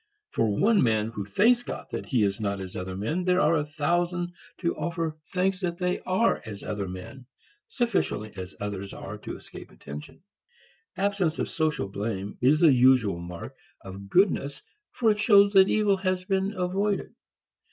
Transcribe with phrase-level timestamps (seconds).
[0.31, 3.57] For one man who thanks God that he is not as other men there are
[3.57, 7.27] a thousand to offer thanks that they are as other men,
[7.67, 10.23] sufficiently as others are to escape attention.
[10.97, 15.97] Absence of social blame is the usual mark of goodness for it shows that evil
[15.97, 17.13] has been avoided.